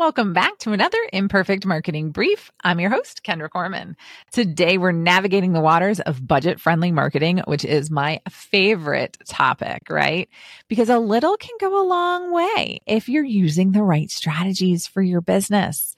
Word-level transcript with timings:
Welcome 0.00 0.32
back 0.32 0.56
to 0.60 0.72
another 0.72 0.96
Imperfect 1.12 1.66
Marketing 1.66 2.10
Brief. 2.10 2.50
I'm 2.64 2.80
your 2.80 2.88
host, 2.88 3.20
Kendra 3.22 3.50
Corman. 3.50 3.98
Today, 4.32 4.78
we're 4.78 4.92
navigating 4.92 5.52
the 5.52 5.60
waters 5.60 6.00
of 6.00 6.26
budget 6.26 6.58
friendly 6.58 6.90
marketing, 6.90 7.42
which 7.44 7.66
is 7.66 7.90
my 7.90 8.22
favorite 8.30 9.18
topic, 9.26 9.90
right? 9.90 10.30
Because 10.68 10.88
a 10.88 10.98
little 10.98 11.36
can 11.36 11.54
go 11.60 11.78
a 11.78 11.86
long 11.86 12.32
way 12.32 12.80
if 12.86 13.10
you're 13.10 13.22
using 13.22 13.72
the 13.72 13.82
right 13.82 14.10
strategies 14.10 14.86
for 14.86 15.02
your 15.02 15.20
business. 15.20 15.94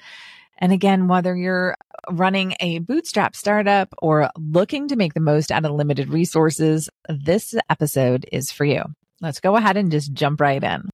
And 0.59 0.73
again, 0.73 1.07
whether 1.07 1.37
you're 1.37 1.77
running 2.11 2.57
a 2.59 2.81
bootstrap 2.81 3.37
startup 3.37 3.95
or 4.03 4.31
looking 4.37 4.89
to 4.89 4.97
make 4.97 5.15
the 5.15 5.21
most 5.21 5.53
out 5.53 5.65
of 5.65 5.71
limited 5.71 6.09
resources, 6.09 6.91
this 7.09 7.55
episode 7.71 8.27
is 8.33 8.51
for 8.51 8.65
you. 8.65 8.83
Let's 9.21 9.39
go 9.39 9.55
ahead 9.55 9.77
and 9.77 9.93
just 9.93 10.13
jump 10.13 10.41
right 10.41 10.61
in. 10.61 10.91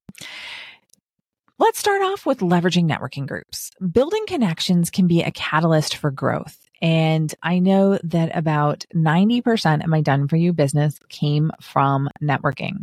Let's 1.61 1.77
start 1.77 2.01
off 2.01 2.25
with 2.25 2.39
leveraging 2.39 2.89
networking 2.89 3.27
groups. 3.27 3.71
Building 3.91 4.23
connections 4.27 4.89
can 4.89 5.07
be 5.07 5.23
a 5.23 5.31
catalyst 5.31 5.97
for 5.97 6.09
growth. 6.09 6.57
And 6.81 7.35
I 7.43 7.59
know 7.59 7.99
that 8.01 8.33
about 8.33 8.85
90% 8.95 9.83
of 9.83 9.89
my 9.89 9.99
done 9.99 10.29
for 10.29 10.37
you 10.37 10.53
business 10.53 10.97
came 11.09 11.51
from 11.59 12.07
networking. 12.23 12.81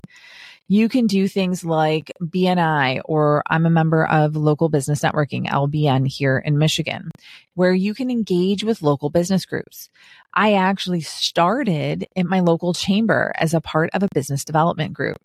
You 0.68 0.90
can 0.90 1.06
do 1.06 1.26
things 1.26 1.64
like 1.64 2.12
BNI, 2.22 3.00
or 3.06 3.42
I'm 3.46 3.64
a 3.64 3.70
member 3.70 4.04
of 4.04 4.36
Local 4.36 4.68
Business 4.68 5.00
Networking, 5.00 5.46
LBN, 5.46 6.06
here 6.06 6.36
in 6.36 6.58
Michigan, 6.58 7.10
where 7.54 7.72
you 7.72 7.94
can 7.94 8.10
engage 8.10 8.62
with 8.62 8.82
local 8.82 9.08
business 9.08 9.46
groups. 9.46 9.88
I 10.34 10.52
actually 10.52 11.00
started 11.00 12.08
at 12.14 12.26
my 12.26 12.40
local 12.40 12.74
chamber 12.74 13.32
as 13.36 13.54
a 13.54 13.60
part 13.62 13.88
of 13.94 14.02
a 14.02 14.08
business 14.12 14.44
development 14.44 14.92
group. 14.92 15.16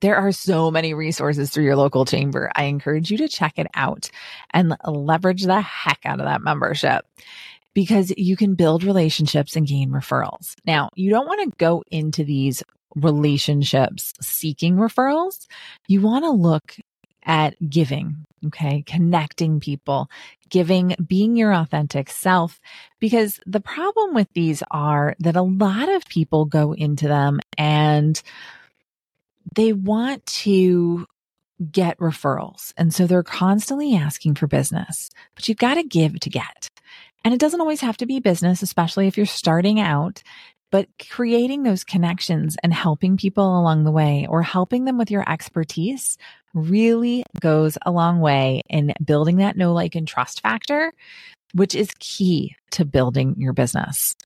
There 0.00 0.16
are 0.16 0.32
so 0.32 0.70
many 0.70 0.94
resources 0.94 1.50
through 1.50 1.64
your 1.64 1.76
local 1.76 2.04
chamber. 2.04 2.50
I 2.54 2.64
encourage 2.64 3.10
you 3.10 3.18
to 3.18 3.28
check 3.28 3.58
it 3.58 3.66
out 3.74 4.10
and 4.50 4.76
leverage 4.86 5.44
the 5.44 5.60
heck 5.60 6.00
out 6.04 6.20
of 6.20 6.26
that 6.26 6.42
membership 6.42 7.06
because 7.74 8.12
you 8.16 8.36
can 8.36 8.54
build 8.54 8.84
relationships 8.84 9.56
and 9.56 9.66
gain 9.66 9.90
referrals. 9.90 10.54
Now, 10.64 10.90
you 10.94 11.10
don't 11.10 11.26
want 11.26 11.50
to 11.50 11.56
go 11.58 11.82
into 11.90 12.24
these 12.24 12.62
relationships 12.94 14.14
seeking 14.20 14.76
referrals. 14.76 15.46
You 15.88 16.00
want 16.00 16.24
to 16.24 16.30
look 16.30 16.76
at 17.24 17.56
giving, 17.68 18.24
okay? 18.46 18.82
Connecting 18.86 19.58
people, 19.58 20.08
giving, 20.48 20.94
being 21.04 21.36
your 21.36 21.52
authentic 21.52 22.10
self. 22.10 22.60
Because 23.00 23.40
the 23.46 23.60
problem 23.60 24.14
with 24.14 24.28
these 24.34 24.62
are 24.70 25.16
that 25.18 25.36
a 25.36 25.42
lot 25.42 25.88
of 25.88 26.04
people 26.06 26.44
go 26.44 26.72
into 26.72 27.08
them 27.08 27.40
and 27.58 28.22
they 29.54 29.72
want 29.72 30.24
to 30.26 31.06
get 31.70 31.98
referrals. 31.98 32.72
And 32.76 32.92
so 32.92 33.06
they're 33.06 33.22
constantly 33.22 33.94
asking 33.94 34.34
for 34.34 34.46
business, 34.46 35.10
but 35.34 35.48
you've 35.48 35.58
got 35.58 35.74
to 35.74 35.82
give 35.82 36.18
to 36.20 36.30
get. 36.30 36.68
And 37.24 37.32
it 37.32 37.40
doesn't 37.40 37.60
always 37.60 37.80
have 37.80 37.96
to 37.98 38.06
be 38.06 38.20
business, 38.20 38.62
especially 38.62 39.06
if 39.06 39.16
you're 39.16 39.26
starting 39.26 39.80
out, 39.80 40.22
but 40.70 40.88
creating 41.08 41.62
those 41.62 41.84
connections 41.84 42.56
and 42.62 42.74
helping 42.74 43.16
people 43.16 43.58
along 43.58 43.84
the 43.84 43.92
way 43.92 44.26
or 44.28 44.42
helping 44.42 44.84
them 44.84 44.98
with 44.98 45.10
your 45.10 45.28
expertise 45.30 46.18
really 46.52 47.24
goes 47.40 47.78
a 47.86 47.90
long 47.90 48.20
way 48.20 48.60
in 48.68 48.92
building 49.04 49.36
that 49.36 49.56
know, 49.56 49.72
like, 49.72 49.94
and 49.94 50.06
trust 50.06 50.40
factor, 50.40 50.92
which 51.54 51.74
is 51.74 51.90
key 51.98 52.56
to 52.72 52.84
building 52.84 53.36
your 53.38 53.52
business. 53.52 54.16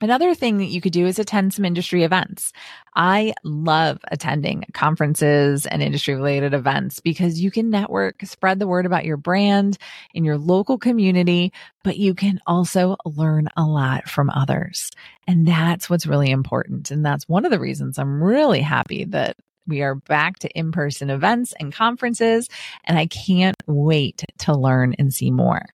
Another 0.00 0.34
thing 0.34 0.58
that 0.58 0.66
you 0.66 0.80
could 0.80 0.92
do 0.92 1.06
is 1.06 1.18
attend 1.18 1.54
some 1.54 1.64
industry 1.64 2.02
events. 2.02 2.52
I 2.96 3.32
love 3.44 4.00
attending 4.10 4.64
conferences 4.72 5.66
and 5.66 5.82
industry 5.82 6.14
related 6.16 6.52
events 6.52 7.00
because 7.00 7.40
you 7.40 7.50
can 7.50 7.70
network, 7.70 8.22
spread 8.24 8.58
the 8.58 8.66
word 8.66 8.86
about 8.86 9.04
your 9.04 9.16
brand 9.16 9.78
in 10.12 10.24
your 10.24 10.36
local 10.36 10.78
community, 10.78 11.52
but 11.84 11.96
you 11.96 12.14
can 12.14 12.40
also 12.46 12.96
learn 13.04 13.48
a 13.56 13.64
lot 13.64 14.08
from 14.08 14.30
others. 14.30 14.90
And 15.28 15.46
that's 15.46 15.88
what's 15.88 16.06
really 16.06 16.30
important. 16.30 16.90
And 16.90 17.06
that's 17.06 17.28
one 17.28 17.44
of 17.44 17.52
the 17.52 17.60
reasons 17.60 17.96
I'm 17.96 18.22
really 18.22 18.60
happy 18.60 19.04
that 19.06 19.36
we 19.66 19.80
are 19.80 19.94
back 19.94 20.40
to 20.40 20.50
in 20.58 20.72
person 20.72 21.08
events 21.08 21.54
and 21.58 21.72
conferences, 21.72 22.48
and 22.84 22.98
I 22.98 23.06
can't 23.06 23.56
wait 23.66 24.24
to 24.40 24.54
learn 24.54 24.94
and 24.98 25.14
see 25.14 25.30
more. 25.30 25.64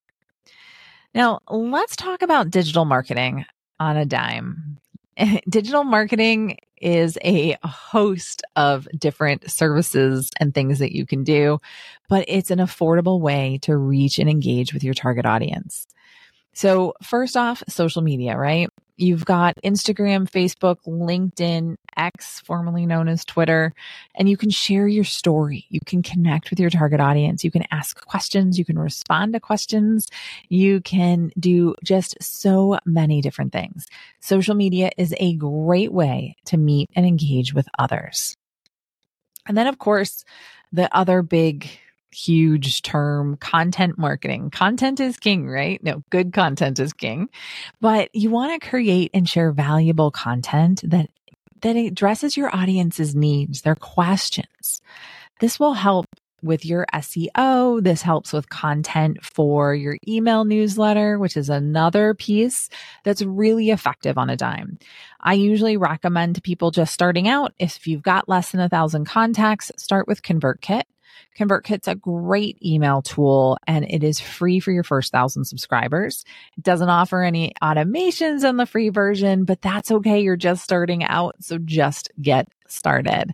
Now, 1.15 1.41
let's 1.49 1.97
talk 1.97 2.23
about 2.23 2.51
digital 2.51 2.85
marketing 2.85 3.45
on 3.81 3.97
a 3.97 4.05
dime. 4.05 4.79
Digital 5.49 5.83
marketing 5.83 6.59
is 6.81 7.19
a 7.23 7.57
host 7.65 8.43
of 8.57 8.89
different 8.97 9.51
services 9.51 10.31
and 10.39 10.55
things 10.55 10.79
that 10.79 10.93
you 10.93 11.05
can 11.05 11.25
do, 11.25 11.59
but 12.09 12.25
it's 12.29 12.51
an 12.51 12.59
affordable 12.59 13.21
way 13.21 13.59
to 13.63 13.77
reach 13.77 14.19
and 14.19 14.31
engage 14.31 14.73
with 14.73 14.85
your 14.85 14.95
target 14.95 15.27
audience. 15.27 15.87
So, 16.53 16.95
first 17.03 17.37
off, 17.37 17.63
social 17.69 18.03
media, 18.03 18.37
right? 18.37 18.71
You've 19.01 19.25
got 19.25 19.57
Instagram, 19.65 20.31
Facebook, 20.31 20.77
LinkedIn, 20.87 21.77
X, 21.97 22.41
formerly 22.41 22.85
known 22.85 23.09
as 23.09 23.25
Twitter, 23.25 23.73
and 24.15 24.29
you 24.29 24.37
can 24.37 24.51
share 24.51 24.87
your 24.87 25.05
story. 25.05 25.65
You 25.71 25.81
can 25.87 26.03
connect 26.03 26.51
with 26.51 26.61
your 26.61 26.69
target 26.69 27.01
audience. 27.01 27.43
You 27.43 27.51
can 27.51 27.65
ask 27.71 28.05
questions. 28.05 28.59
You 28.59 28.67
can 28.67 28.79
respond 28.79 29.33
to 29.33 29.41
questions. 29.41 30.09
You 30.51 30.83
can 30.83 31.31
do 31.41 31.75
just 31.83 32.23
so 32.23 32.79
many 32.85 33.23
different 33.23 33.53
things. 33.55 33.87
Social 34.21 34.55
media 34.55 34.91
is 34.99 35.15
a 35.19 35.35
great 35.35 35.95
way 35.95 36.37
to 36.45 36.59
meet 36.59 36.91
and 36.95 37.07
engage 37.07 37.55
with 37.55 37.69
others. 37.79 38.37
And 39.47 39.57
then, 39.57 39.67
of 39.67 39.79
course, 39.79 40.27
the 40.73 40.95
other 40.95 41.23
big 41.23 41.71
huge 42.13 42.83
term 42.83 43.37
content 43.37 43.99
marketing. 43.99 44.51
Content 44.51 45.01
is 45.01 45.17
king, 45.17 45.49
right? 45.49 45.83
No, 45.83 46.03
good 46.11 46.33
content 46.33 46.79
is 46.79 46.93
king. 46.93 47.29
But 47.81 48.15
you 48.15 48.31
want 48.31 48.61
to 48.61 48.69
create 48.69 49.11
and 49.15 49.29
share 49.29 49.53
valuable 49.53 50.11
content 50.11 50.83
that 50.85 51.11
that 51.63 51.77
addresses 51.77 52.37
your 52.37 52.55
audience's 52.55 53.15
needs, 53.15 53.63
their 53.63 53.75
questions. 53.75 54.81
This 55.41 55.61
will 55.61 55.75
help 55.75 56.07
with 56.43 56.65
your 56.65 56.87
SEO. 56.95 57.83
This 57.83 58.03
helps 58.03 58.33
with 58.33 58.49
content 58.49 59.25
for 59.25 59.75
your 59.75 59.99
email 60.09 60.45
newsletter, 60.45 61.19
which 61.19 61.37
is 61.37 61.49
another 61.49 62.15
piece 62.15 62.69
that's 63.05 63.23
really 63.23 63.71
effective 63.71 64.17
on 64.17 64.31
a 64.31 64.37
dime. 64.37 64.79
I 65.21 65.35
usually 65.35 65.77
recommend 65.77 66.37
to 66.37 66.41
people 66.41 66.71
just 66.71 66.95
starting 66.95 67.29
out, 67.29 67.53
if 67.59 67.87
you've 67.87 68.03
got 68.03 68.29
less 68.29 68.53
than 68.53 68.61
a 68.61 68.69
thousand 68.69 69.05
contacts, 69.05 69.71
start 69.77 70.09
with 70.09 70.23
ConvertKit. 70.23 70.83
ConvertKit's 71.39 71.89
a 71.89 71.95
great 71.95 72.59
email 72.65 73.03
tool 73.03 73.59
and 73.67 73.85
it 73.89 74.03
is 74.05 74.21
free 74.21 74.61
for 74.61 74.73
your 74.73 74.85
first 74.85 75.13
thousand 75.13 75.45
subscribers. 75.45 76.25
It 76.57 76.65
doesn't 76.65 76.89
offer 76.89 77.23
any 77.23 77.53
automations 77.63 78.49
on 78.49 78.57
the 78.57 78.67
free 78.67 78.89
version, 78.89 79.45
but 79.45 79.63
that's 79.63 79.91
okay. 79.91 80.21
You're 80.21 80.37
just 80.37 80.63
starting 80.63 81.05
out. 81.05 81.37
So 81.41 81.59
just 81.59 82.11
get 82.21 82.49
started. 82.67 83.33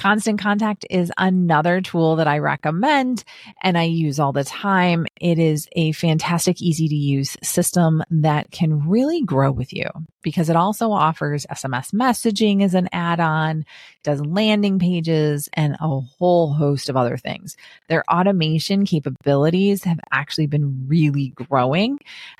Constant 0.00 0.40
Contact 0.40 0.86
is 0.88 1.12
another 1.18 1.82
tool 1.82 2.16
that 2.16 2.26
I 2.26 2.38
recommend 2.38 3.22
and 3.60 3.76
I 3.76 3.82
use 3.82 4.18
all 4.18 4.32
the 4.32 4.44
time. 4.44 5.06
It 5.20 5.38
is 5.38 5.68
a 5.72 5.92
fantastic, 5.92 6.62
easy 6.62 6.88
to 6.88 6.94
use 6.94 7.36
system 7.42 8.02
that 8.10 8.50
can 8.50 8.88
really 8.88 9.20
grow 9.20 9.52
with 9.52 9.74
you 9.74 9.84
because 10.22 10.48
it 10.48 10.56
also 10.56 10.90
offers 10.90 11.44
SMS 11.50 11.92
messaging 11.92 12.62
as 12.62 12.72
an 12.72 12.88
add 12.92 13.20
on, 13.20 13.66
does 14.02 14.24
landing 14.24 14.78
pages, 14.78 15.50
and 15.52 15.76
a 15.78 16.00
whole 16.00 16.54
host 16.54 16.88
of 16.88 16.96
other 16.96 17.18
things. 17.18 17.58
Their 17.88 18.02
automation 18.10 18.86
capabilities 18.86 19.84
have 19.84 20.00
actually 20.10 20.46
been 20.46 20.86
really 20.88 21.34
growing. 21.34 21.98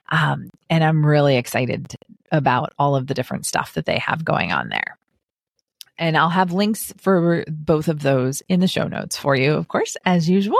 Um, 0.09 0.49
and 0.71 0.83
I'm 0.83 1.05
really 1.05 1.37
excited 1.37 1.95
about 2.33 2.73
all 2.79 2.97
of 2.97 3.07
the 3.07 3.13
different 3.13 3.45
stuff 3.45 3.75
that 3.75 3.85
they 3.85 3.99
have 3.99 4.25
going 4.25 4.51
on 4.51 4.71
there. 4.71 4.97
And 6.01 6.17
I'll 6.17 6.31
have 6.31 6.53
links 6.53 6.93
for 6.97 7.45
both 7.47 7.87
of 7.87 8.01
those 8.01 8.43
in 8.49 8.59
the 8.59 8.67
show 8.67 8.89
notes 8.89 9.17
for 9.17 9.37
you, 9.37 9.53
of 9.53 9.69
course, 9.69 9.97
as 10.05 10.29
usual. 10.29 10.59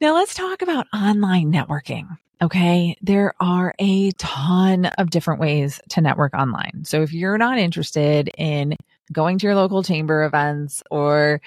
Now 0.00 0.14
let's 0.14 0.34
talk 0.34 0.62
about 0.62 0.86
online 0.94 1.52
networking. 1.52 2.16
Okay. 2.40 2.96
There 3.02 3.34
are 3.40 3.74
a 3.78 4.12
ton 4.12 4.86
of 4.86 5.10
different 5.10 5.40
ways 5.40 5.80
to 5.90 6.00
network 6.00 6.34
online. 6.34 6.84
So 6.84 7.02
if 7.02 7.12
you're 7.12 7.38
not 7.38 7.58
interested 7.58 8.30
in 8.38 8.76
going 9.12 9.38
to 9.38 9.46
your 9.46 9.56
local 9.56 9.82
chamber 9.82 10.24
events 10.24 10.82
or 10.90 11.40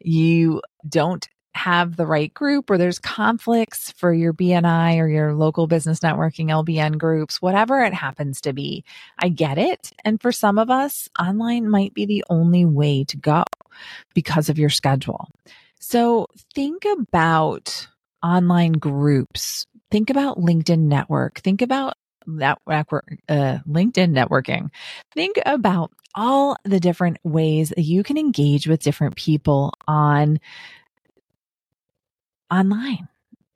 you 0.00 0.62
don't 0.88 1.28
have 1.56 1.96
the 1.96 2.06
right 2.06 2.32
group 2.32 2.70
or 2.70 2.78
there's 2.78 2.98
conflicts 2.98 3.90
for 3.92 4.12
your 4.12 4.32
BNI 4.32 4.98
or 4.98 5.08
your 5.08 5.34
local 5.34 5.66
business 5.66 6.00
networking 6.00 6.46
LBN 6.48 6.98
groups, 6.98 7.40
whatever 7.40 7.82
it 7.82 7.94
happens 7.94 8.40
to 8.42 8.52
be. 8.52 8.84
I 9.18 9.28
get 9.28 9.58
it. 9.58 9.92
And 10.04 10.20
for 10.20 10.32
some 10.32 10.58
of 10.58 10.70
us, 10.70 11.08
online 11.18 11.68
might 11.68 11.94
be 11.94 12.06
the 12.06 12.24
only 12.30 12.64
way 12.64 13.04
to 13.04 13.16
go 13.16 13.44
because 14.14 14.48
of 14.48 14.58
your 14.58 14.70
schedule. 14.70 15.28
So 15.80 16.26
think 16.54 16.84
about 16.84 17.88
online 18.22 18.72
groups. 18.72 19.66
Think 19.90 20.10
about 20.10 20.38
LinkedIn 20.38 20.80
network. 20.80 21.40
Think 21.40 21.62
about 21.62 21.94
that 22.26 22.58
uh, 22.66 23.58
LinkedIn 23.68 24.10
networking. 24.12 24.70
Think 25.14 25.36
about 25.46 25.92
all 26.14 26.56
the 26.64 26.80
different 26.80 27.18
ways 27.22 27.70
that 27.70 27.82
you 27.82 28.02
can 28.02 28.16
engage 28.16 28.66
with 28.66 28.82
different 28.82 29.16
people 29.16 29.74
on 29.86 30.40
online. 32.50 33.08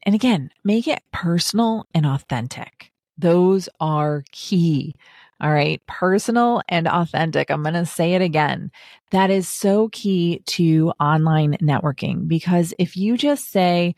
And 0.04 0.14
again, 0.14 0.50
make 0.64 0.88
it 0.88 1.02
personal 1.12 1.86
and 1.94 2.06
authentic. 2.06 2.90
Those 3.18 3.68
are 3.80 4.24
key. 4.32 4.94
All 5.40 5.52
right. 5.52 5.80
Personal 5.86 6.62
and 6.68 6.86
authentic. 6.86 7.50
I'm 7.50 7.62
going 7.62 7.74
to 7.74 7.86
say 7.86 8.14
it 8.14 8.22
again. 8.22 8.70
That 9.10 9.30
is 9.30 9.48
so 9.48 9.88
key 9.88 10.42
to 10.46 10.92
online 11.00 11.56
networking 11.62 12.28
because 12.28 12.74
if 12.78 12.96
you 12.96 13.16
just 13.16 13.50
say 13.50 13.94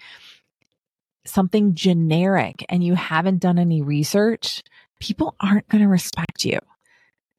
something 1.24 1.74
generic 1.74 2.64
and 2.68 2.82
you 2.82 2.94
haven't 2.94 3.40
done 3.40 3.58
any 3.58 3.82
research, 3.82 4.62
people 5.00 5.34
aren't 5.40 5.68
going 5.68 5.82
to 5.82 5.88
respect 5.88 6.44
you. 6.44 6.58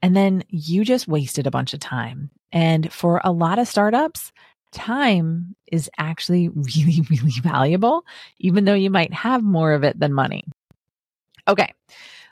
And 0.01 0.15
then 0.15 0.43
you 0.49 0.83
just 0.83 1.07
wasted 1.07 1.47
a 1.47 1.51
bunch 1.51 1.73
of 1.73 1.79
time. 1.79 2.29
And 2.51 2.91
for 2.91 3.21
a 3.23 3.31
lot 3.31 3.57
of 3.57 3.69
startups, 3.69 4.33
time 4.73 5.55
is 5.71 5.89
actually 5.97 6.49
really, 6.49 7.01
really 7.09 7.39
valuable, 7.41 8.05
even 8.39 8.65
though 8.65 8.73
you 8.73 8.89
might 8.89 9.13
have 9.13 9.43
more 9.43 9.73
of 9.73 9.83
it 9.83 9.99
than 9.99 10.13
money. 10.13 10.43
Okay. 11.47 11.73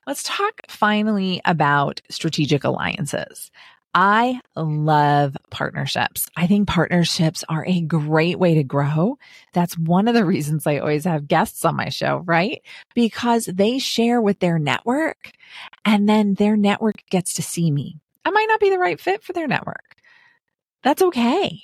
Let's 0.08 0.24
talk 0.24 0.62
finally 0.68 1.42
about 1.46 2.02
strategic 2.10 2.64
alliances. 2.64 3.52
I 3.94 4.40
love 4.56 5.36
partnerships. 5.50 6.28
I 6.38 6.48
think 6.48 6.68
partnerships 6.68 7.44
are 7.50 7.66
a 7.66 7.82
great 7.82 8.40
way 8.40 8.56
to 8.56 8.64
grow. 8.64 9.18
That's 9.54 9.78
one 9.78 10.08
of 10.08 10.14
the 10.14 10.26
reasons 10.34 10.66
I 10.66 10.78
always 10.78 11.04
have 11.04 11.28
guests 11.28 11.66
on 11.66 11.76
my 11.76 11.90
show, 11.90 12.24
right? 12.26 12.62
Because 12.96 13.46
they 13.46 13.80
share 13.80 14.22
with 14.22 14.40
their 14.40 14.60
network 14.60 15.32
and 15.84 16.08
then 16.08 16.36
their 16.36 16.56
network 16.56 17.04
gets 17.10 17.34
to 17.36 17.42
see 17.42 17.70
me. 17.70 17.98
I 18.24 18.30
might 18.30 18.48
not 18.48 18.60
be 18.60 18.70
the 18.70 18.80
right 18.80 19.00
fit 19.00 19.24
for 19.24 19.34
their 19.34 19.48
network. 19.48 19.96
That's 20.84 21.02
okay. 21.02 21.62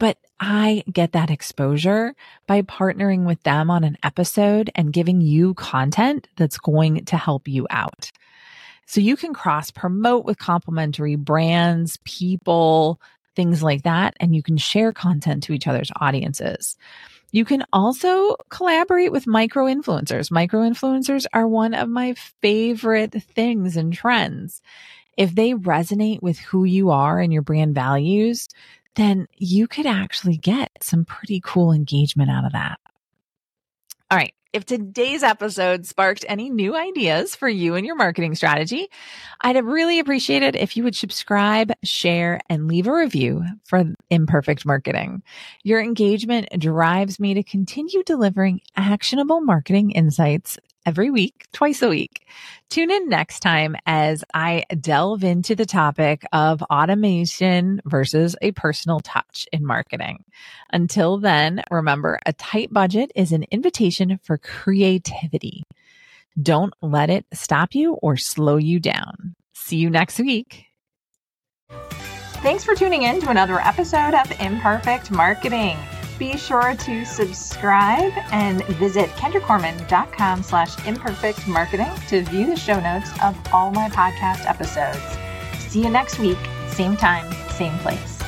But 0.00 0.16
I 0.40 0.82
get 0.90 1.12
that 1.12 1.30
exposure 1.30 2.14
by 2.48 2.62
partnering 2.62 3.26
with 3.26 3.40
them 3.44 3.70
on 3.70 3.84
an 3.84 3.98
episode 4.02 4.70
and 4.74 4.92
giving 4.92 5.20
you 5.20 5.54
content 5.54 6.26
that's 6.36 6.58
going 6.58 7.04
to 7.04 7.16
help 7.16 7.46
you 7.46 7.66
out. 7.70 8.10
So 8.86 9.00
you 9.00 9.16
can 9.16 9.34
cross 9.34 9.70
promote 9.70 10.24
with 10.24 10.38
complementary 10.38 11.14
brands, 11.14 11.98
people, 12.04 13.00
things 13.36 13.62
like 13.62 13.82
that, 13.82 14.14
and 14.18 14.34
you 14.34 14.42
can 14.42 14.56
share 14.56 14.92
content 14.92 15.44
to 15.44 15.52
each 15.52 15.68
other's 15.68 15.92
audiences. 16.00 16.76
You 17.30 17.44
can 17.44 17.64
also 17.72 18.36
collaborate 18.48 19.12
with 19.12 19.26
micro 19.26 19.66
influencers. 19.66 20.30
Micro 20.30 20.60
influencers 20.62 21.26
are 21.32 21.46
one 21.46 21.74
of 21.74 21.88
my 21.88 22.14
favorite 22.40 23.12
things 23.22 23.76
and 23.76 23.92
trends. 23.92 24.62
If 25.16 25.34
they 25.34 25.52
resonate 25.52 26.22
with 26.22 26.38
who 26.38 26.64
you 26.64 26.90
are 26.90 27.20
and 27.20 27.32
your 27.32 27.42
brand 27.42 27.74
values, 27.74 28.48
then 28.96 29.26
you 29.36 29.66
could 29.66 29.86
actually 29.86 30.36
get 30.36 30.70
some 30.80 31.04
pretty 31.04 31.40
cool 31.42 31.72
engagement 31.72 32.30
out 32.30 32.44
of 32.44 32.52
that. 32.52 32.78
All 34.10 34.18
right. 34.18 34.34
If 34.52 34.64
today's 34.66 35.22
episode 35.22 35.86
sparked 35.86 36.24
any 36.28 36.50
new 36.50 36.74
ideas 36.74 37.36
for 37.36 37.48
you 37.48 37.76
and 37.76 37.86
your 37.86 37.94
marketing 37.94 38.34
strategy, 38.34 38.88
I'd 39.40 39.64
really 39.64 40.00
appreciate 40.00 40.42
it 40.42 40.56
if 40.56 40.76
you 40.76 40.82
would 40.82 40.96
subscribe, 40.96 41.72
share, 41.84 42.40
and 42.48 42.66
leave 42.66 42.88
a 42.88 42.92
review 42.92 43.44
for 43.62 43.84
Imperfect 44.10 44.66
Marketing. 44.66 45.22
Your 45.62 45.80
engagement 45.80 46.48
drives 46.58 47.20
me 47.20 47.34
to 47.34 47.44
continue 47.44 48.02
delivering 48.02 48.60
actionable 48.74 49.40
marketing 49.40 49.92
insights 49.92 50.58
every 50.86 51.10
week, 51.10 51.46
twice 51.52 51.82
a 51.82 51.88
week. 51.88 52.26
Tune 52.68 52.90
in 52.90 53.08
next 53.08 53.40
time 53.40 53.76
as 53.86 54.24
I 54.32 54.64
delve 54.80 55.24
into 55.24 55.54
the 55.54 55.66
topic 55.66 56.24
of 56.32 56.62
automation 56.62 57.80
versus 57.84 58.36
a 58.40 58.52
personal 58.52 59.00
touch 59.00 59.46
in 59.52 59.66
marketing. 59.66 60.24
Until 60.72 61.18
then, 61.18 61.62
remember 61.70 62.18
a 62.26 62.32
tight 62.32 62.72
budget 62.72 63.10
is 63.14 63.32
an 63.32 63.44
invitation 63.50 64.18
for 64.22 64.38
creativity. 64.38 65.64
Don't 66.40 66.74
let 66.80 67.10
it 67.10 67.26
stop 67.32 67.74
you 67.74 67.94
or 67.94 68.16
slow 68.16 68.56
you 68.56 68.78
down. 68.80 69.34
See 69.52 69.76
you 69.76 69.90
next 69.90 70.18
week. 70.18 70.66
Thanks 72.42 72.64
for 72.64 72.74
tuning 72.74 73.02
in 73.02 73.20
to 73.20 73.30
another 73.30 73.60
episode 73.60 74.14
of 74.14 74.30
Imperfect 74.40 75.10
Marketing 75.10 75.76
be 76.20 76.36
sure 76.36 76.76
to 76.76 77.04
subscribe 77.06 78.12
and 78.30 78.62
visit 78.76 79.08
kendracorman.com 79.10 80.42
slash 80.42 80.86
imperfect 80.86 81.48
marketing 81.48 81.88
to 82.08 82.22
view 82.24 82.46
the 82.46 82.56
show 82.56 82.78
notes 82.78 83.10
of 83.24 83.36
all 83.54 83.70
my 83.70 83.88
podcast 83.88 84.44
episodes. 84.44 85.00
See 85.72 85.82
you 85.82 85.88
next 85.88 86.18
week, 86.18 86.38
same 86.68 86.94
time, 86.94 87.32
same 87.52 87.76
place. 87.78 88.19